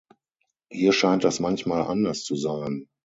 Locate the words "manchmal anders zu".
1.39-2.35